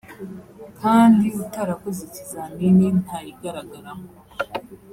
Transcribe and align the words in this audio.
kandi 0.79 1.25
utarakoze 1.43 1.99
ikizamini 2.07 2.87
ntayigaragaramo 3.01 4.07